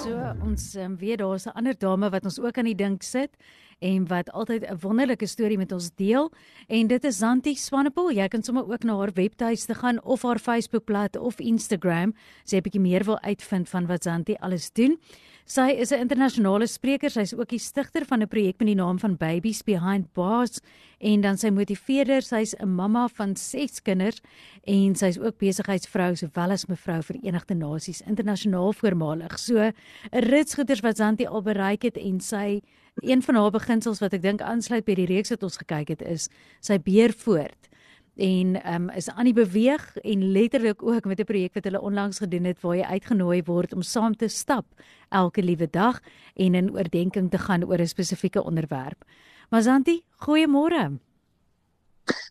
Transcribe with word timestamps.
So 0.00 0.16
ons 0.48 0.64
um, 0.80 0.96
weet 0.96 1.20
daar's 1.20 1.44
'n 1.44 1.52
ander 1.60 1.76
dame 1.76 2.08
wat 2.08 2.24
ons 2.24 2.40
ook 2.40 2.56
aan 2.56 2.72
die 2.72 2.74
dink 2.74 3.04
sit 3.04 3.36
en 3.78 4.06
wat 4.06 4.30
altyd 4.32 4.62
'n 4.64 4.78
wonderlike 4.80 5.26
storie 5.26 5.58
met 5.58 5.72
ons 5.72 5.90
deel 5.94 6.32
en 6.66 6.86
dit 6.86 7.04
is 7.04 7.18
Zanti 7.18 7.54
Swanepoel. 7.54 8.12
Jy 8.12 8.28
kan 8.28 8.42
sommer 8.42 8.68
ook 8.68 8.82
na 8.82 8.96
haar 8.96 9.12
webtuiste 9.12 9.74
gaan 9.74 10.02
of 10.04 10.22
haar 10.22 10.38
Facebookblad 10.38 11.16
of 11.16 11.38
Instagram, 11.38 12.14
sê 12.44 12.56
'n 12.56 12.62
bietjie 12.62 12.80
meer 12.80 13.04
wil 13.04 13.20
uitvind 13.20 13.68
van 13.68 13.86
wat 13.86 14.02
Zanti 14.02 14.34
alles 14.34 14.72
doen. 14.72 14.98
Sy 15.46 15.70
is 15.78 15.92
'n 15.92 16.00
internasionale 16.00 16.66
spreker. 16.66 17.10
Sy 17.10 17.20
is 17.20 17.34
ook 17.34 17.48
die 17.48 17.58
stigter 17.58 18.04
van 18.04 18.20
'n 18.20 18.26
projek 18.28 18.58
met 18.58 18.66
die 18.66 18.74
naam 18.74 18.98
van 18.98 19.16
Babies 19.16 19.62
Behind 19.62 20.12
Bars 20.12 20.58
en 20.98 21.20
dan 21.20 21.38
sy 21.38 21.50
motiveerder. 21.50 22.22
Sy's 22.22 22.54
'n 22.58 22.74
mamma 22.74 23.08
van 23.08 23.36
6 23.36 23.82
kinders 23.82 24.20
en 24.64 24.96
sy's 24.96 25.18
ook 25.18 25.38
besigheidsvrou 25.38 26.16
sowel 26.16 26.50
as 26.50 26.66
mevrou 26.66 27.02
Verenigde 27.02 27.54
Nasies 27.54 28.00
internasionaal 28.00 28.72
voormalig. 28.72 29.38
So 29.38 29.58
'n 29.58 29.72
ritsgoeders 30.10 30.80
wat 30.80 30.96
Zanti 30.96 31.26
al 31.26 31.42
bereik 31.42 31.82
het 31.82 31.96
en 31.96 32.20
sy 32.20 32.60
een 33.02 33.22
van 33.22 33.34
haar 33.34 33.50
beginsels 33.50 34.00
wat 34.00 34.12
ek 34.12 34.22
dink 34.22 34.40
aansluit 34.40 34.84
by 34.84 34.94
die 34.94 35.06
reeks 35.06 35.30
wat 35.30 35.42
ons 35.42 35.56
gekyk 35.56 35.88
het 35.88 36.02
is 36.02 36.28
sy 36.60 36.78
beer 36.78 37.12
voort 37.12 37.68
en 38.16 38.56
um, 38.74 38.88
is 38.96 39.10
aan 39.10 39.28
die 39.28 39.36
beweeg 39.36 39.84
en 39.96 40.30
letterlik 40.32 40.82
ook 40.82 41.04
met 41.04 41.20
'n 41.20 41.24
projek 41.24 41.54
wat 41.54 41.64
hulle 41.64 41.80
onlangs 41.80 42.18
gedoen 42.18 42.44
het 42.44 42.60
waar 42.60 42.76
jy 42.76 42.82
uitgenooi 42.82 43.42
word 43.42 43.74
om 43.74 43.82
saam 43.82 44.16
te 44.16 44.28
stap 44.28 44.66
elke 45.08 45.42
liewe 45.42 45.68
dag 45.70 46.00
en 46.34 46.54
in 46.54 46.72
oordeenking 46.72 47.30
te 47.30 47.38
gaan 47.38 47.64
oor 47.64 47.78
'n 47.78 47.86
spesifieke 47.86 48.44
onderwerp. 48.44 49.04
Mazanti, 49.50 50.04
goeiemôre. 50.26 50.98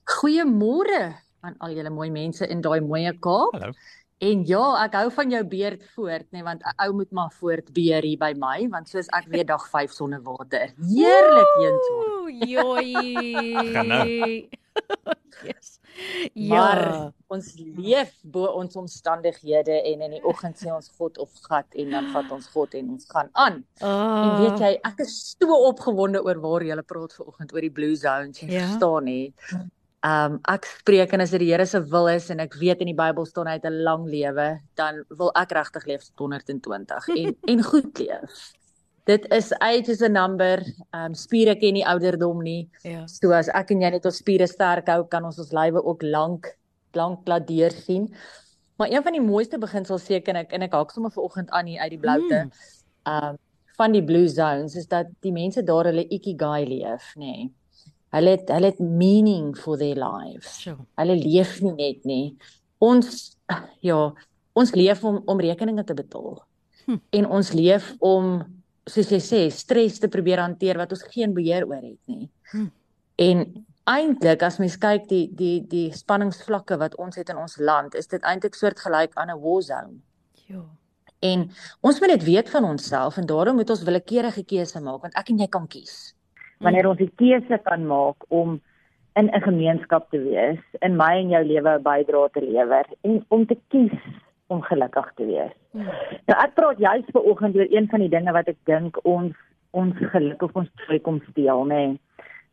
Goeiemôre 0.04 1.16
aan 1.40 1.56
al 1.58 1.72
julle 1.72 1.90
mooi 1.90 2.10
mense 2.12 2.48
in 2.48 2.62
daai 2.62 2.82
mooi 2.82 3.18
Kaap. 3.20 3.52
Hallo. 3.52 3.72
En 4.24 4.46
ja, 4.48 4.64
ek 4.86 4.94
hou 4.96 5.10
van 5.12 5.32
jou 5.34 5.42
beerd 5.44 5.82
voort, 5.96 6.24
nê, 6.32 6.40
nee, 6.40 6.44
want 6.44 6.62
'n 6.64 6.76
ou 6.88 6.94
moet 6.94 7.12
maar 7.12 7.32
voort 7.36 7.74
beer 7.74 8.02
hier 8.02 8.18
by 8.18 8.34
my, 8.38 8.68
want 8.72 8.88
soos 8.90 9.08
ek 9.12 9.26
weer 9.28 9.46
dag 9.46 9.68
5 9.70 9.92
sonder 9.92 10.22
water. 10.24 10.72
Heerlik 10.80 11.52
eentoon. 11.60 12.48
Joi. 12.48 12.94
Gaan 13.74 13.88
nou. 13.88 14.48
yes. 15.48 15.80
Maar 16.36 16.80
Ja. 16.94 17.12
ons 17.28 17.54
leef 17.58 18.12
bo 18.24 18.46
ons 18.46 18.76
omstandighede 18.76 19.82
en 19.84 20.02
in 20.02 20.12
die 20.12 20.24
oggend 20.24 20.58
sê 20.60 20.72
ons 20.74 20.90
God 20.98 21.18
of 21.18 21.30
gat 21.48 21.66
en 21.76 21.90
dan 21.92 22.10
vat 22.12 22.32
ons 22.32 22.48
God 22.48 22.74
en 22.74 22.90
ons 22.90 23.06
gaan 23.08 23.30
aan. 23.34 23.64
Oh. 23.82 23.88
En 24.24 24.42
weet 24.42 24.60
jy, 24.60 24.74
ek 24.84 25.00
is 25.00 25.36
so 25.40 25.48
opgewonde 25.70 26.24
oor 26.24 26.40
waar 26.44 26.64
jy 26.64 26.76
praat 26.84 27.14
vanoggend 27.14 27.54
oor 27.54 27.62
die 27.62 27.72
blue 27.72 27.96
zones, 27.96 28.40
jy 28.40 28.48
Ja. 28.52 28.60
verstaan 28.68 29.04
nie. 29.04 29.34
Um 30.06 30.38
ek 30.52 30.68
spreek 30.70 31.16
en 31.16 31.24
as 31.24 31.32
dit 31.34 31.42
die 31.42 31.50
Here 31.50 31.66
se 31.66 31.80
wil 31.90 32.10
is 32.12 32.28
en 32.30 32.44
ek 32.44 32.54
weet 32.60 32.84
in 32.84 32.92
die 32.92 32.98
Bybel 32.98 33.26
staan 33.26 33.48
hy 33.50 33.56
het 33.58 33.66
'n 33.66 33.82
lang 33.88 34.06
lewe, 34.06 34.60
dan 34.78 35.02
wil 35.10 35.32
ek 35.36 35.56
regtig 35.58 35.88
leef 35.90 36.04
tot 36.06 36.28
120 36.28 37.10
en 37.16 37.36
en 37.52 37.64
goed 37.64 38.00
leef. 38.00 38.54
Dit 39.06 39.26
is 39.34 39.54
age 39.62 39.90
is 39.90 40.02
a 40.02 40.10
number. 40.10 40.62
Um 40.94 41.14
spiere 41.14 41.56
ken 41.56 41.74
nie 41.74 41.86
ouderdom 41.86 42.44
nie. 42.44 42.70
Ja. 42.84 43.08
So 43.08 43.32
as 43.32 43.50
ek 43.50 43.72
en 43.72 43.82
jy 43.82 43.90
net 43.90 44.06
ons 44.06 44.22
spiere 44.22 44.48
sterk 44.48 44.88
hou, 44.88 45.04
kan 45.10 45.26
ons 45.26 45.40
ons 45.40 45.52
lywe 45.52 45.82
ook 45.82 46.04
lank 46.04 46.54
lank 46.94 47.28
laat 47.28 47.48
deursien. 47.48 48.14
Maar 48.78 48.92
een 48.92 49.04
van 49.04 49.14
die 49.14 49.22
mooiste 49.22 49.58
beginsels 49.58 50.06
seker 50.06 50.36
ek 50.36 50.54
en 50.54 50.62
ek 50.62 50.74
haak 50.74 50.92
sommer 50.92 51.12
vanoggend 51.12 51.50
aan 51.50 51.66
hier 51.66 51.82
uit 51.82 51.92
die 51.92 52.00
bloute. 52.00 52.50
Um 53.06 53.38
van 53.76 53.92
die 53.92 54.04
blue 54.04 54.28
zones 54.28 54.76
is 54.76 54.88
dat 54.88 55.08
die 55.20 55.34
mense 55.36 55.64
daar 55.64 55.90
hulle 55.90 56.06
ikigai 56.08 56.66
leef, 56.66 57.14
nê. 57.16 57.26
Nee. 57.26 57.50
Hulle 58.16 58.36
het 58.38 58.52
hulle 58.54 58.72
het 58.72 58.80
meaning 58.80 59.54
for 59.60 59.78
their 59.78 60.00
lives. 60.00 60.62
So. 60.64 60.88
Hulle 61.00 61.18
leef 61.20 61.60
nie 61.66 61.76
net 61.76 62.06
nie. 62.08 62.36
Ons 62.84 63.38
ja, 63.84 64.00
ons 64.56 64.76
leef 64.76 65.04
om 65.04 65.22
om 65.26 65.42
rekeninge 65.44 65.84
te 65.84 65.98
betaal. 65.98 66.40
Hm. 66.86 67.02
En 67.20 67.30
ons 67.40 67.52
leef 67.58 67.92
om 68.00 68.38
soos 68.86 69.10
jy 69.10 69.20
sê, 69.24 69.42
stres 69.50 70.00
te 70.00 70.10
probeer 70.12 70.44
hanteer 70.44 70.78
wat 70.78 70.92
ons 70.94 71.06
geen 71.10 71.34
beheer 71.34 71.66
oor 71.68 71.82
het 71.82 72.02
nie. 72.12 72.30
Hm. 72.52 72.68
En 73.26 73.46
eintlik 73.90 74.44
as 74.46 74.58
mens 74.62 74.78
kyk 74.82 75.08
die 75.10 75.26
die 75.38 75.60
die 75.70 75.88
spanningsvlakke 75.94 76.78
wat 76.82 76.98
ons 77.02 77.18
het 77.20 77.30
in 77.34 77.42
ons 77.42 77.58
land, 77.62 77.96
is 77.98 78.10
dit 78.12 78.24
eintlik 78.24 78.58
soortgelyk 78.58 79.14
aan 79.16 79.32
'n 79.32 79.42
war 79.42 79.62
zone. 79.62 80.00
Ja. 80.48 80.64
En 81.20 81.50
ons 81.82 82.00
moet 82.00 82.10
dit 82.10 82.24
weet 82.24 82.50
van 82.50 82.64
onsself 82.64 83.18
en 83.18 83.26
daarom 83.26 83.56
moet 83.56 83.70
ons 83.70 83.84
willekeurige 83.84 84.44
keuse 84.44 84.80
maak 84.80 85.02
want 85.02 85.16
ek 85.16 85.30
en 85.30 85.38
jy 85.38 85.48
kan 85.48 85.68
kies. 85.68 86.14
Wanneer 86.60 86.88
ons 86.90 87.02
die 87.02 87.12
keuse 87.20 87.60
kan 87.64 87.86
maak 87.88 88.28
om 88.28 88.62
in 89.16 89.30
'n 89.32 89.42
gemeenskap 89.42 90.10
te 90.10 90.20
wees, 90.20 90.60
in 90.82 90.96
my 90.96 91.14
en 91.20 91.30
jou 91.30 91.44
lewe 91.44 91.78
'n 91.78 91.84
bydrae 91.84 92.30
te 92.32 92.42
lewer 92.42 92.86
en 93.04 93.26
om 93.28 93.46
te 93.46 93.58
kies 93.70 94.00
om 94.48 94.62
gelukkig 94.62 95.12
te 95.16 95.26
wees. 95.26 95.54
Mm. 95.72 95.90
Nou 96.28 96.38
ek 96.44 96.54
praat 96.54 96.78
juis 96.78 97.06
ver 97.12 97.22
oggend 97.22 97.56
oor 97.56 97.68
een 97.70 97.88
van 97.88 98.00
die 98.00 98.10
dinge 98.10 98.32
wat 98.32 98.48
ek 98.48 98.58
dink 98.64 99.00
ons 99.04 99.34
ons 99.72 99.96
geluk 99.98 100.42
of 100.42 100.56
ons 100.56 100.70
joy 100.88 101.00
kom 101.00 101.22
steel, 101.30 101.66
nê. 101.66 101.88
Nee. 101.88 102.00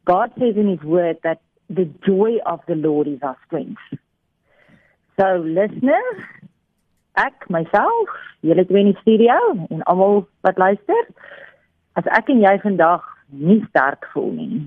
God 0.04 0.30
says 0.38 0.56
in 0.56 0.68
his 0.68 0.82
word 0.82 1.20
that 1.22 1.38
the 1.68 1.86
joy 2.02 2.40
of 2.46 2.60
the 2.66 2.74
Lord 2.74 3.06
is 3.06 3.22
our 3.22 3.36
strength. 3.46 3.82
So 5.20 5.38
listeners, 5.38 6.24
ek 7.14 7.46
myself, 7.48 8.10
julle 8.42 8.64
twee 8.66 8.80
in 8.80 8.90
die 8.90 9.00
studio 9.04 9.36
en 9.70 9.84
almal 9.86 10.24
wat 10.42 10.58
luister, 10.58 11.06
as 11.94 12.08
ek 12.18 12.32
en 12.32 12.42
jy 12.42 12.56
vandag 12.64 13.06
nie 13.32 13.60
sterk 13.68 14.06
voel 14.12 14.30
nie 14.36 14.62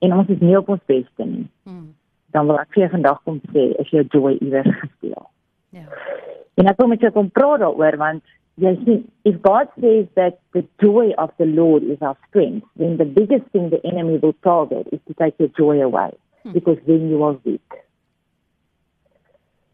en 0.00 0.12
ons 0.16 0.28
is 0.32 0.40
nie 0.40 0.56
op 0.56 0.68
ons 0.68 0.80
beste 0.86 1.24
nie, 1.26 1.46
Mm. 1.66 1.94
dan 2.32 2.46
wil 2.46 2.58
ek 2.58 2.68
vir 2.74 2.82
jou 2.86 2.90
vandag 2.90 3.22
kom 3.24 3.40
sê 3.52 3.64
is 3.80 3.88
jou 3.90 4.04
joy 4.08 4.36
iewers 4.40 4.70
gesteel. 4.80 5.26
Ja. 5.70 5.84
En 6.56 6.66
ek 6.66 6.78
wil 6.78 6.88
met 6.88 7.00
jou 7.00 7.10
kom 7.12 7.30
praat 7.30 7.60
daaroor 7.60 7.96
want 7.96 8.22
jy 8.60 8.74
sien 8.84 9.04
if 9.24 9.36
God 9.42 9.68
says 9.80 10.06
that 10.14 10.38
the 10.52 10.64
joy 10.78 11.12
of 11.18 11.30
the 11.38 11.46
Lord 11.46 11.82
is 11.82 12.00
our 12.00 12.16
strength, 12.28 12.66
then 12.76 12.96
the 12.96 13.04
biggest 13.04 13.44
thing 13.52 13.70
the 13.70 13.80
enemy 13.84 14.18
will 14.18 14.34
target 14.42 14.86
is 14.92 15.00
to 15.06 15.14
take 15.14 15.34
your 15.38 15.50
joy 15.58 15.80
away 15.82 16.10
Hmm. 16.42 16.52
because 16.52 16.78
then 16.86 17.08
you 17.10 17.22
are 17.24 17.36
weak. 17.44 17.84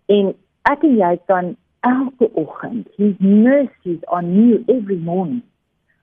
En 0.08 0.34
ek 0.70 0.82
en 0.82 0.96
jy 0.98 1.16
kan 1.26 1.56
elke 1.86 2.28
oggend 2.34 2.88
his 2.96 3.14
mercies 3.18 4.02
are 4.08 4.22
new 4.22 4.64
every 4.68 4.98
morning. 4.98 5.42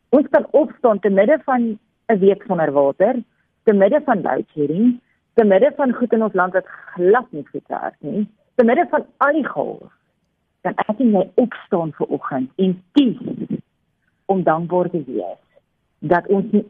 Ons 0.09 0.28
kan 0.31 0.45
opstaan 0.51 1.00
te 1.00 1.09
midde 1.09 1.40
van 1.45 1.80
'n 2.09 2.19
week 2.19 2.44
sonder 2.47 2.72
water, 2.72 3.16
te 3.64 3.74
midde 3.74 4.02
van 4.06 4.22
load 4.22 4.47
shedding, 4.53 5.00
te 5.34 5.44
midde 5.46 5.72
van 5.75 5.94
goed 5.94 6.14
in 6.14 6.24
ons 6.24 6.34
land 6.34 6.53
wat 6.53 6.68
glad 6.96 7.31
nie 7.31 7.46
goed 7.52 7.68
werk 7.68 7.96
nie, 8.00 8.28
te 8.56 8.64
midde 8.64 8.86
van 8.90 9.06
al 9.18 9.34
die 9.34 9.47
chaos 9.47 9.91
kan 10.63 10.75
ek 10.88 11.00
en 11.03 11.12
jy 11.12 11.24
opstaan 11.44 11.92
vir 11.97 12.13
oggend 12.18 12.62
en 12.63 12.75
kies 12.96 13.18
om 14.31 14.44
dankbaar 14.47 14.90
te 14.94 15.02
wees 15.08 15.42
dat 16.13 16.28
ons 16.28 16.52
nie 16.56 16.63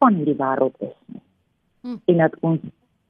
van 0.00 0.16
hierdie 0.18 0.38
wêreld 0.38 0.78
is 0.80 0.96
nie. 1.12 1.20
Hmm. 1.82 1.98
En 2.08 2.22
dat 2.24 2.36
ons 2.40 2.60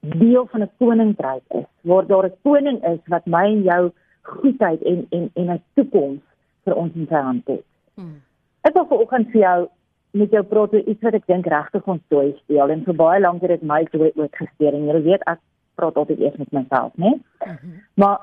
deel 0.01 0.47
van 0.51 0.63
'n 0.63 0.71
koninkryk 0.79 1.43
is 1.61 1.69
waar 1.83 2.07
daar 2.07 2.27
'n 2.27 2.37
koning 2.43 2.83
is 2.85 3.01
wat 3.07 3.27
my 3.27 3.45
en 3.47 3.63
jou 3.63 3.93
goedheid 4.23 4.83
en 4.83 5.07
en 5.11 5.31
en 5.35 5.51
'n 5.51 5.63
toekoms 5.75 6.23
vir 6.65 6.75
ons 6.75 6.95
in 6.95 7.07
sy 7.07 7.21
hand 7.29 7.47
het. 7.47 7.65
Mm. 7.95 8.23
Ek 8.61 8.75
wil 8.75 8.87
vanoggend 8.87 9.31
vir 9.31 9.41
jou 9.41 9.69
met 10.13 10.31
jou 10.31 10.43
praat 10.45 10.75
oor 10.75 10.89
iets 10.89 11.03
wat 11.03 11.17
ek 11.17 11.27
dink 11.31 11.47
regtig 11.49 11.89
ons 11.89 12.03
joy 12.13 12.33
steel 12.43 12.71
en 12.75 12.85
vir 12.85 12.97
baie 12.99 13.21
lank 13.21 13.43
het 13.43 13.55
dit 13.55 13.63
my 13.69 13.81
joy 13.93 14.11
ook 14.15 14.37
gesteer 14.37 14.77
en 14.77 14.89
jy 14.91 15.01
weet 15.07 15.25
ek 15.27 15.41
praat 15.81 15.97
altyd 15.97 16.21
eers 16.21 16.39
met 16.41 16.53
myself, 16.53 16.93
né? 17.01 17.15
Mhm. 17.47 17.77
Maar 17.97 18.19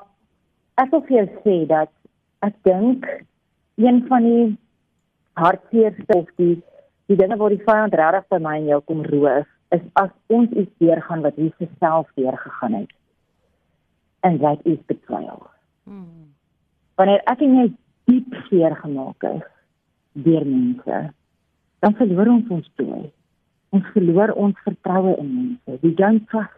ek 0.77 0.91
wil 0.91 1.01
vir 1.07 1.17
jou 1.17 1.27
sê 1.45 1.55
dat 1.67 1.91
ek 2.45 2.55
dink 2.63 3.05
een 3.77 4.05
van 4.07 4.23
die 4.23 4.57
hartseerste 5.33 6.13
of 6.15 6.29
die 6.37 6.61
die 7.09 7.17
dinge 7.17 7.37
waar 7.37 7.49
die 7.49 7.65
vyand 7.65 7.95
regtig 7.97 8.27
by 8.29 8.37
my 8.37 8.55
en 8.59 8.67
jou 8.69 8.81
kom 8.85 9.01
roof 9.03 9.47
is 9.73 9.81
as 9.93 10.11
ons 10.27 10.51
iets 10.51 10.71
deurgaan 10.77 11.23
wat 11.25 11.37
Jesus 11.41 11.69
self 11.79 12.09
deurgegaan 12.15 12.73
het. 12.73 12.91
And 14.21 14.41
that 14.41 14.59
is 14.65 14.77
betrayal. 14.85 15.49
Mm. 15.89 16.33
Wanneer 16.95 17.23
ek 17.31 17.41
en 17.41 17.55
jy 17.55 17.65
diep 18.09 18.35
seer 18.49 18.75
gemaak 18.75 19.25
is 19.29 19.47
deur 20.13 20.45
mense, 20.45 20.99
dan 21.79 21.95
verloor 21.95 22.27
ons 22.27 22.49
ons 22.49 22.69
joy. 22.75 23.11
Ons 23.75 23.85
verloor 23.93 24.33
ons 24.35 24.63
vertroue 24.65 25.15
in 25.21 25.29
mense. 25.35 25.79
We 25.83 25.93
don't 25.95 26.27
trust. 26.29 26.55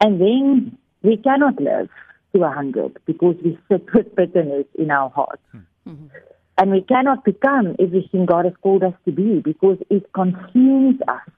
And 0.00 0.20
then 0.20 0.78
we 1.02 1.16
cannot 1.16 1.60
live 1.60 1.90
to 2.34 2.42
a 2.44 2.50
hundred 2.50 2.98
because 3.06 3.36
we 3.44 3.58
sit 3.68 3.92
with 3.94 4.14
bitterness 4.14 4.66
in 4.74 4.90
our 4.90 5.10
hearts. 5.10 5.46
Mhm. 5.86 6.10
And 6.56 6.70
we 6.70 6.82
cannot 6.82 7.24
become 7.24 7.74
everything 7.78 8.26
God 8.26 8.44
has 8.44 8.56
called 8.62 8.82
us 8.82 8.94
to 9.04 9.12
be 9.12 9.40
because 9.40 9.78
it 9.90 10.12
consumes 10.12 11.00
us. 11.08 11.28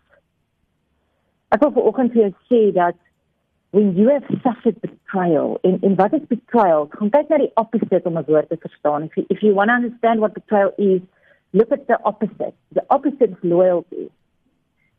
Ek 1.52 1.60
wil 1.60 1.70
vanoggend 1.70 2.12
vir 2.12 2.22
jou 2.22 2.34
sê 2.50 2.72
dat 2.74 2.96
when 3.70 3.96
you 3.96 4.08
have 4.08 4.24
suffered 4.42 4.80
betrayal, 4.80 5.58
en 5.62 5.78
en 5.82 5.94
wat 5.96 6.12
is 6.12 6.26
betrayal? 6.28 6.88
Gaan 6.90 7.10
kyk 7.10 7.28
na 7.28 7.38
die 7.38 7.52
opposite 7.54 8.02
om 8.04 8.18
'n 8.18 8.24
woord 8.26 8.48
te 8.48 8.56
verstaan. 8.56 9.04
If 9.04 9.16
you, 9.16 9.24
if 9.28 9.42
you 9.42 9.54
want 9.54 9.70
to 9.70 9.74
understand 9.74 10.20
what 10.20 10.34
betrayal 10.34 10.72
is, 10.76 11.00
look 11.56 11.72
at 11.72 11.86
the 11.88 11.98
opposite. 12.04 12.54
The 12.72 12.84
opposite 12.90 13.30
is 13.30 13.42
loyalty. 13.42 14.10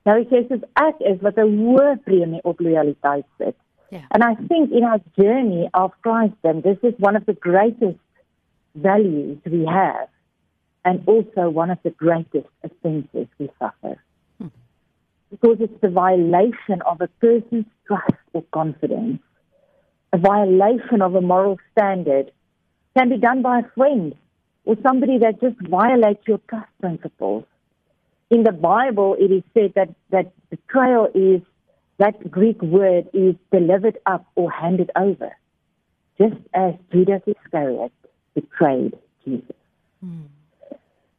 Nou 0.08 0.22
ek 0.24 0.30
sê 0.32 0.60
ek 0.82 1.02
is 1.12 1.24
wat 1.26 1.38
'n 1.38 1.56
hoë 1.62 1.96
premie 2.08 2.44
op 2.44 2.62
loyaliteit 2.64 3.26
sit. 3.38 3.56
Yeah. 3.92 4.06
And 4.12 4.24
I 4.24 4.36
think 4.50 4.72
in 4.72 4.84
our 4.84 5.02
journey 5.20 5.70
of 5.74 5.92
Christendom, 6.02 6.62
this 6.62 6.80
is 6.84 6.94
one 7.00 7.16
of 7.16 7.26
the 7.26 7.34
greatest 7.34 8.00
values 8.76 9.40
we 9.46 9.66
have, 9.66 10.10
and 10.84 11.04
also 11.08 11.50
one 11.50 11.72
of 11.72 11.80
the 11.84 11.92
greatest 11.92 12.52
offenses 12.64 13.28
we 13.40 13.50
suffer. 13.60 13.96
Hmm. 14.40 14.52
Because 15.30 15.58
it's 15.62 15.82
the 15.82 15.90
violation 15.90 16.82
of 16.86 17.02
a 17.02 17.10
person's 17.26 17.70
trust 17.88 18.24
or 18.34 18.44
confidence, 18.52 19.22
a 20.12 20.18
violation 20.18 21.02
of 21.02 21.16
a 21.16 21.22
moral 21.22 21.58
standard, 21.72 22.32
can 22.96 23.10
be 23.10 23.18
done 23.18 23.42
by 23.42 23.60
a 23.60 23.70
friend 23.76 24.16
or 24.68 24.76
somebody 24.84 25.18
that 25.20 25.40
just 25.40 25.56
violates 25.62 26.28
your 26.28 26.40
trust 26.50 26.68
principles. 26.82 27.46
In 28.30 28.44
the 28.44 28.52
Bible, 28.52 29.16
it 29.18 29.32
is 29.32 29.44
said 29.54 29.72
that, 29.76 29.90
that 30.10 30.34
betrayal 30.50 31.08
is 31.16 31.42
that 32.00 32.30
Greek 32.30 32.62
word 32.62 33.08
is 33.14 33.36
delivered 33.50 33.98
up 34.06 34.26
or 34.36 34.52
handed 34.52 34.92
over, 34.98 35.32
just 36.18 36.36
as 36.54 36.74
Judas 36.92 37.22
Iscariot 37.26 37.94
betrayed 38.36 39.00
Jesus. 39.24 39.56
Hmm. 40.04 40.28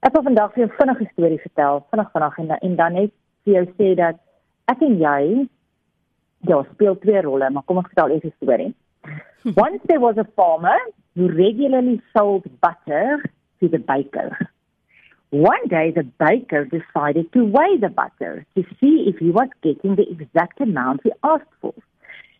Ek 0.07 0.15
wil 0.15 0.23
vandag 0.29 0.53
vir 0.55 0.63
jou 0.63 0.69
'n 0.69 0.77
vinnige 0.79 1.07
storie 1.13 1.41
vertel, 1.43 1.81
vinnig 1.91 2.13
vinnig 2.13 2.37
en, 2.39 2.51
en 2.67 2.77
dan 2.77 2.93
net 2.95 3.13
vir 3.45 3.55
jou 3.55 3.65
sê 3.79 3.89
dat 3.99 4.21
ek 4.71 4.85
en 4.87 4.95
jy 5.01 5.49
ja, 6.47 6.61
speel 6.75 6.99
twee 7.03 7.25
rolle, 7.25 7.49
maar 7.51 7.65
kom 7.67 7.81
ek 7.81 7.91
vertel 7.91 8.15
eers 8.15 8.29
die 8.29 8.37
storie. 8.37 8.71
Once 9.65 9.83
there 9.89 10.05
was 10.05 10.21
a 10.21 10.29
farmer 10.37 10.79
who 11.17 11.27
regularly 11.33 11.99
sold 12.15 12.47
butter 12.61 13.19
to 13.61 13.69
the 13.69 13.79
baker. 13.79 14.51
One 15.31 15.69
day, 15.69 15.93
the 15.95 16.05
baker 16.05 16.65
decided 16.65 17.33
to 17.35 17.45
weigh 17.45 17.77
the 17.79 17.91
butter 17.91 18.47
to 18.57 18.63
see 18.81 19.05
if 19.07 19.19
he 19.19 19.31
was 19.31 19.49
getting 19.63 19.97
the 19.97 20.09
exact 20.11 20.61
amount 20.61 21.03
he 21.05 21.13
asked 21.23 21.53
for. 21.61 21.75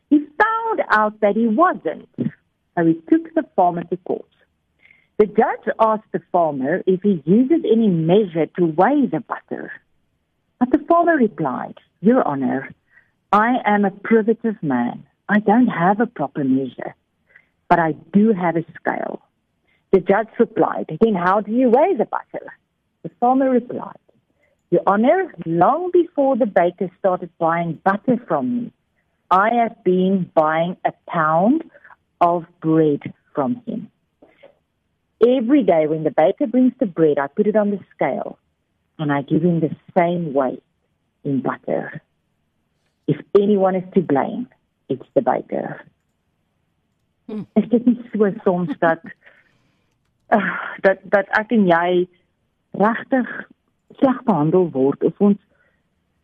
He 0.09 0.19
found 0.19 0.83
out 0.91 1.21
that 1.21 1.37
he 1.37 1.47
wasn't, 1.47 2.09
so 2.17 2.87
he 2.87 2.95
took 3.11 3.35
the 3.35 3.45
farmer 3.55 3.85
to 3.85 3.97
court. 3.99 4.25
The 5.19 5.27
judge 5.27 5.75
asked 5.81 6.11
the 6.13 6.23
farmer 6.33 6.83
if 6.87 7.03
he 7.03 7.23
uses 7.27 7.65
any 7.71 7.89
measure 7.89 8.47
to 8.57 8.67
weigh 8.67 9.07
the 9.07 9.21
butter. 9.21 9.73
But 10.59 10.71
the 10.71 10.85
farmer 10.89 11.17
replied, 11.17 11.75
Your 12.01 12.27
Honor, 12.27 12.73
I 13.33 13.57
am 13.67 13.85
a 13.85 13.91
primitive 13.91 14.63
man. 14.63 15.07
I 15.29 15.41
don't 15.41 15.67
have 15.67 16.01
a 16.01 16.07
proper 16.07 16.43
measure, 16.43 16.95
but 17.69 17.79
I 17.79 17.93
do 18.13 18.33
have 18.33 18.57
a 18.57 18.65
scale. 18.81 19.21
The 19.91 20.01
judge 20.01 20.29
replied, 20.39 20.99
Then 21.01 21.15
how 21.15 21.41
do 21.41 21.53
you 21.53 21.71
weigh 21.71 21.95
the 21.97 22.05
butter? 22.05 22.53
The 23.03 23.11
farmer 23.21 23.51
replied, 23.51 23.99
Your 24.71 24.83
Honor, 24.87 25.35
long 25.47 25.91
before 25.93 26.37
the 26.37 26.47
baker 26.47 26.91
started 26.99 27.31
buying 27.39 27.81
butter 27.85 28.23
from 28.27 28.57
me, 28.57 28.73
I 29.31 29.51
have 29.63 29.83
been 29.85 30.31
buying 30.35 30.77
a 30.85 30.93
pound 31.09 31.65
of 32.21 32.45
bread 32.61 33.15
from 33.35 33.63
him. 33.67 33.91
Every 35.27 35.63
day 35.65 35.87
when 35.87 36.05
the 36.05 36.11
baker 36.11 36.47
brings 36.47 36.73
the 36.79 36.87
bread, 36.87 37.19
I 37.19 37.27
put 37.27 37.47
it 37.47 37.57
on 37.57 37.71
the 37.71 37.81
scale 37.95 38.39
and 38.99 39.13
I 39.13 39.23
give 39.23 39.43
him 39.43 39.61
the 39.61 39.75
same 39.97 40.33
weight 40.33 40.63
in 41.25 41.41
butter. 41.41 42.03
If 43.07 43.17
anyone 43.35 43.75
is 43.75 43.85
to 43.95 44.01
blame, 44.01 44.49
it's 44.89 45.07
the 45.15 45.23
baker. 45.23 45.81
Hmm. 47.29 47.43
Is 47.57 47.69
dit 47.69 47.87
nie 47.87 48.11
so 48.13 48.31
soms 48.45 48.71
dat 48.81 49.03
uh, 50.29 50.55
dat 50.81 50.99
dat 51.03 51.29
ek 51.41 51.53
en 51.57 51.67
jy 51.67 52.07
regtig 52.79 53.29
sleg 53.99 54.23
behandel 54.25 54.71
word 54.75 55.05
of 55.05 55.21
ons 55.21 55.39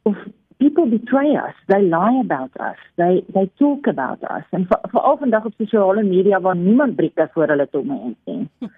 of 0.04 0.16
people 0.58 0.86
betray 0.86 1.34
us, 1.36 1.56
they 1.68 1.82
lie 1.82 2.20
about 2.20 2.52
us, 2.60 2.78
they 2.96 3.24
they 3.34 3.46
talk 3.58 3.86
about 3.86 4.22
us 4.30 4.44
en 4.50 4.66
veral 4.70 5.18
vandag 5.18 5.44
op 5.50 5.54
sosiale 5.58 6.02
media 6.02 6.40
waar 6.40 6.56
niemand 6.56 6.96
brieke 6.96 7.28
voor 7.32 7.54
hulle 7.54 7.68
toe 7.70 7.84
mens 7.84 8.16
nie. 8.24 8.48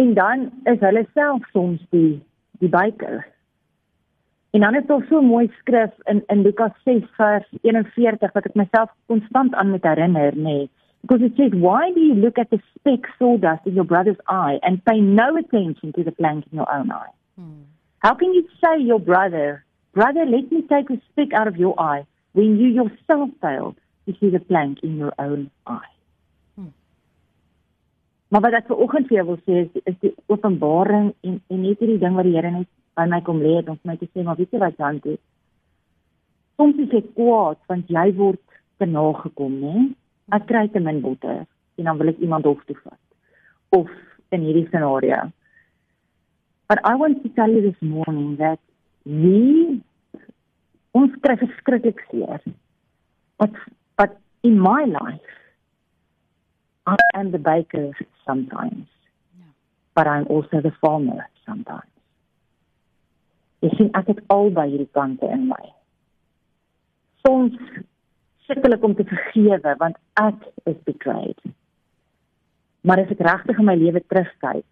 En 0.00 0.14
dan 0.14 0.50
is 0.64 0.78
hulle 0.80 1.06
self 1.14 1.46
soms 1.52 1.80
die 1.90 2.22
die 2.62 2.68
baker. 2.68 3.26
En 4.50 4.60
dan 4.60 4.74
is 4.74 4.86
daar 4.86 5.02
so 5.08 5.20
mooi 5.22 5.50
skrif 5.58 5.90
in 6.04 6.22
in 6.26 6.42
Lukas 6.42 6.72
6 6.84 7.04
vers 7.16 7.48
41 7.62 8.32
wat 8.32 8.46
ek 8.46 8.54
myself 8.54 8.92
konstant 9.06 9.54
aan 9.54 9.70
moet 9.70 9.84
herinner, 9.84 10.36
nê. 10.36 10.42
Nee. 10.42 10.68
Because 11.02 11.22
it 11.22 11.32
says, 11.36 11.52
why 11.54 11.90
do 11.92 12.00
you 12.00 12.14
look 12.14 12.38
at 12.38 12.50
the 12.50 12.60
speck 12.74 13.10
sawdust 13.18 13.66
in 13.66 13.74
your 13.74 13.84
brother's 13.84 14.18
eye 14.28 14.58
and 14.62 14.84
pay 14.84 15.00
no 15.00 15.36
attention 15.36 15.92
to 15.94 16.04
the 16.04 16.12
plank 16.12 16.44
in 16.50 16.56
your 16.58 16.70
own 16.72 16.90
eye? 16.90 17.12
Hmm. 17.38 17.62
How 18.00 18.14
can 18.14 18.34
you 18.34 18.46
say 18.62 18.82
your 18.82 19.00
brother, 19.00 19.64
brother, 19.94 20.24
let 20.26 20.52
me 20.52 20.62
take 20.62 20.90
a 20.90 21.00
speck 21.10 21.32
out 21.32 21.48
of 21.48 21.56
your 21.56 21.78
eye 21.80 22.06
when 22.32 22.58
you 22.58 22.68
yourself 22.68 23.30
fail 23.40 23.76
to 24.06 24.14
see 24.20 24.30
the 24.30 24.40
plank 24.40 24.78
in 24.82 24.98
your 24.98 25.14
own 25.18 25.50
eye? 25.66 25.94
Hmm. 26.56 26.72
Maar 28.28 28.40
wat 28.40 28.58
ek 28.60 28.68
ver 28.68 28.84
oggend 28.84 29.08
vir 29.08 29.22
jou 29.22 29.26
wil 29.32 29.40
sê 29.46 29.64
is, 29.64 29.82
is 29.84 29.96
die 30.04 30.12
openbaring 30.28 31.14
en 31.24 31.40
en 31.48 31.64
net 31.64 31.80
hierdie 31.80 32.00
ding 32.02 32.14
wat 32.14 32.28
die 32.28 32.36
Here 32.36 32.52
net 32.52 32.68
by 32.94 33.08
my 33.08 33.20
kom 33.24 33.40
lê 33.40 33.56
het 33.56 33.68
om 33.72 33.80
vir 33.80 33.92
my 33.92 33.96
te 33.96 34.08
sê 34.12 34.24
maar 34.26 34.38
weet 34.38 34.52
jy 34.52 34.60
wat 34.62 34.76
dan 34.78 35.00
dit 35.04 35.20
soms 36.60 36.80
is 36.84 36.92
ek 37.00 37.12
kwaad 37.16 37.60
want 37.72 37.88
jy 37.88 38.06
word 38.18 38.42
te 38.80 38.88
nagekom 38.88 39.56
nê 39.64 39.74
ek 40.36 40.46
kry 40.50 40.66
te 40.68 40.80
min 40.82 41.02
botter 41.04 41.44
en 41.78 41.88
dan 41.88 41.98
wil 41.98 42.12
ek 42.12 42.22
iemand 42.24 42.48
hof 42.48 42.62
toe 42.68 42.76
vat. 42.84 43.00
Of 43.76 43.90
in 44.30 44.46
hierdie 44.46 44.68
scenario. 44.68 45.32
But 46.68 46.78
i 46.84 46.94
want 46.94 47.22
to 47.22 47.28
tell 47.34 47.50
you 47.50 47.62
this 47.62 47.80
morning 47.82 48.36
that 48.38 48.60
we 49.04 49.82
ons 50.94 51.16
kry 51.24 51.36
verskriklik 51.40 52.02
seer. 52.10 52.40
But 53.38 53.58
but 53.98 54.18
in 54.42 54.58
my 54.58 54.84
life 54.84 55.36
i 56.86 56.96
am 57.14 57.30
the 57.30 57.42
baker 57.50 57.90
sometimes. 58.26 58.86
But 59.94 60.06
i'm 60.06 60.26
also 60.28 60.60
the 60.60 60.74
farmer 60.80 61.26
sometimes. 61.46 61.90
Jy 63.60 63.70
sien 63.76 63.90
ek 63.98 64.14
het 64.14 64.20
albei 64.32 64.70
hierdie 64.70 64.88
kante 64.96 65.28
in 65.28 65.48
my. 65.50 65.64
Soms 67.26 67.58
sukkel 68.50 68.74
ek 68.74 68.84
om 68.86 68.94
te 68.98 69.06
vergewe 69.06 69.74
want 69.78 69.98
ek 70.18 70.46
is 70.70 70.78
betrayed. 70.88 71.38
Maar 72.82 73.04
as 73.04 73.12
ek 73.14 73.22
regtig 73.22 73.58
in 73.60 73.68
my 73.68 73.76
lewe 73.78 74.02
terugkyk, 74.10 74.66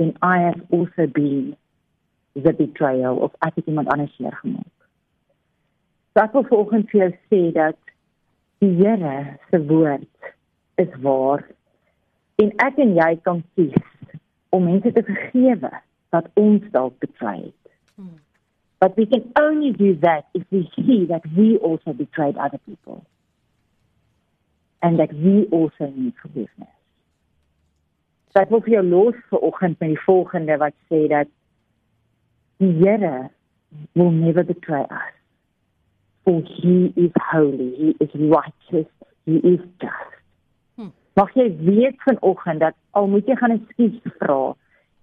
then 0.00 0.14
I 0.24 0.46
have 0.46 0.60
also 0.72 1.06
been 1.12 1.56
the 2.34 2.52
betrayal 2.56 3.20
of 3.20 3.34
ek 3.44 3.60
het 3.60 3.68
iemand 3.68 3.90
anders 3.92 4.16
neergemaak. 4.22 4.74
So 6.14 6.24
ek 6.24 6.34
wil 6.38 6.46
volgens 6.48 6.88
vir 6.90 7.04
jou 7.04 7.12
sê 7.28 7.42
dat 7.56 7.78
die 8.64 8.72
Here 8.80 9.36
se 9.50 9.60
woord 9.68 10.32
is 10.80 10.90
waar 11.04 11.44
en 12.40 12.52
ek 12.64 12.80
en 12.80 12.96
jy 12.96 13.12
kan 13.24 13.44
kies 13.54 13.78
om 14.50 14.66
mense 14.68 14.92
te 14.96 15.04
vergewe 15.06 15.70
wat 16.14 16.28
ons 16.40 16.64
dalk 16.74 16.96
betray 17.04 17.38
het. 17.42 17.59
But 18.80 18.96
we 18.96 19.04
can 19.04 19.30
only 19.38 19.72
do 19.72 19.94
that 20.00 20.28
if 20.32 20.42
we 20.50 20.70
see 20.74 21.04
that 21.10 21.22
we 21.36 21.58
also 21.58 21.92
betrayed 21.92 22.36
other 22.38 22.58
people 22.64 23.04
and 24.82 24.98
that 24.98 25.12
we 25.12 25.46
also 25.52 25.92
need 25.94 26.14
forgiveness. 26.22 26.72
So 28.32 28.40
ek 28.40 28.50
wil 28.54 28.62
vir 28.64 28.78
jou 28.78 28.84
los 28.86 29.16
vir 29.28 29.44
oggend 29.44 29.80
met 29.82 29.92
die 29.92 30.02
volgende 30.06 30.56
wat 30.62 30.76
sê 30.88 31.02
dat 31.12 31.28
die 32.62 32.70
Here 32.78 33.28
will 33.94 34.12
never 34.14 34.44
betray 34.44 34.82
us. 34.82 35.12
For 36.24 36.40
he 36.40 36.92
is 36.96 37.12
holy, 37.32 37.74
he 37.76 37.88
is 38.00 38.14
righteous, 38.14 38.88
he 39.26 39.36
is 39.52 39.60
just. 39.82 40.16
Hmm. 40.78 40.92
Mag 41.18 41.34
jy 41.36 41.50
weet 41.66 42.00
vanoggend 42.06 42.64
dat 42.64 42.78
al 42.96 43.10
moet 43.12 43.28
jy 43.28 43.36
gaan 43.42 43.58
ekskuus 43.58 44.16
vra 44.22 44.40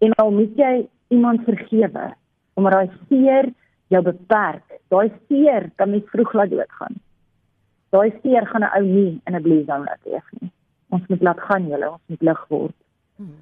en 0.02 0.18
al 0.24 0.34
moet 0.34 0.58
jy 0.58 0.74
iemand 1.14 1.46
vergewe 1.46 2.10
omdat 2.58 2.74
daai 2.74 3.00
seer 3.10 3.52
jou 3.94 4.02
beperk. 4.04 4.80
Daai 4.92 5.12
seer 5.28 5.70
kan 5.76 5.92
mens 5.92 6.10
vroeg 6.12 6.34
laat 6.34 6.54
doodgaan. 6.54 6.96
Daai 7.96 8.12
seer 8.22 8.48
gaan 8.48 8.64
'n 8.64 8.76
ou 8.78 8.86
nie 8.86 9.22
in 9.26 9.36
'n 9.36 9.42
bleeding 9.42 9.86
laat 9.86 10.04
leef 10.06 10.28
nie. 10.40 10.52
Ons 10.90 11.08
moet 11.08 11.22
laat 11.22 11.40
gaan 11.40 11.68
julle, 11.68 11.92
ons 11.92 12.08
moet 12.08 12.22
lig 12.22 12.46
word. 12.48 12.76
Hmm. 13.16 13.40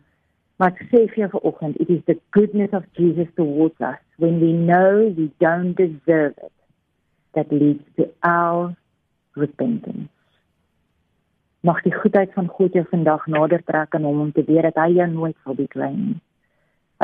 Maar 0.56 0.72
ek 0.72 0.82
sê 0.88 1.00
vir 1.12 1.16
jou 1.16 1.30
vanoggend, 1.30 1.80
it 1.80 1.90
is 1.90 2.04
the 2.06 2.18
goodness 2.30 2.72
of 2.72 2.84
Jesus 2.94 3.28
towards 3.36 3.80
us 3.82 4.00
when 4.18 4.40
we 4.40 4.52
know 4.54 5.12
we 5.18 5.32
don't 5.40 5.76
deserve 5.76 6.34
it 6.38 6.54
that 7.34 7.52
leads 7.52 7.84
to 7.98 8.08
our 8.24 8.76
repentance. 9.34 10.10
Mag 11.60 11.82
die 11.84 11.94
goedheid 11.94 12.32
van 12.34 12.48
God 12.48 12.74
jou 12.74 12.86
vandag 12.90 13.28
nader 13.28 13.64
trek 13.64 13.96
aan 13.96 14.08
hom 14.08 14.22
om 14.28 14.32
te 14.32 14.44
weet 14.48 14.64
dat 14.70 14.80
hy 14.80 14.94
jou 14.96 15.08
nooit 15.12 15.36
sal 15.44 15.58
betray 15.58 15.92
nie. 15.92 16.20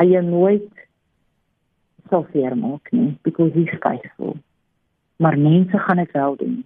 Hy 0.00 0.06
jou 0.14 0.22
nooit 0.24 0.86
sal 2.10 2.26
seermaak 2.32 2.90
nie 2.92 3.18
because 3.22 3.52
he's 3.54 3.74
faithful. 3.80 4.36
Maar 5.16 5.38
mense 5.38 5.78
gaan 5.78 5.96
dit 5.96 6.10
wel 6.12 6.36
doen. 6.36 6.64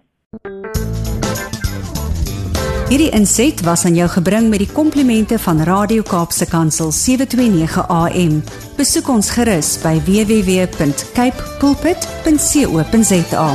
Hierdie 2.87 3.09
inset 3.11 3.61
was 3.67 3.85
aan 3.85 3.97
jou 3.99 4.07
gebring 4.07 4.47
met 4.49 4.61
die 4.63 4.69
komplimente 4.71 5.35
van 5.43 5.59
Radio 5.67 6.05
Kaapse 6.07 6.47
Kansel 6.47 6.91
729 6.95 7.83
AM. 7.87 8.39
Besoek 8.77 9.11
ons 9.11 9.27
gerus 9.35 9.75
by 9.83 9.99
www.cape 10.07 11.51
pulpit.co.za. 11.59 13.51